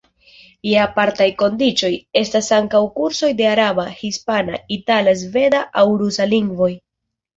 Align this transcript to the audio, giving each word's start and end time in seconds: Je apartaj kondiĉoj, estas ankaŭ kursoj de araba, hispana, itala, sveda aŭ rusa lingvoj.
Je 0.67 0.77
apartaj 0.83 1.27
kondiĉoj, 1.41 1.89
estas 2.23 2.49
ankaŭ 2.57 2.81
kursoj 2.97 3.31
de 3.41 3.47
araba, 3.51 3.87
hispana, 4.01 4.57
itala, 4.79 5.15
sveda 5.25 5.65
aŭ 5.83 5.89
rusa 6.05 6.29
lingvoj. 6.37 6.73